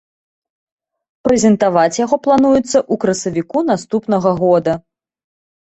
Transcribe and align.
Прэзентаваць 1.27 1.99
яго 2.05 2.15
плануецца 2.25 2.67
ў 2.67 3.01
красавіку 3.05 3.57
наступнага 3.73 4.29
года. 4.43 4.73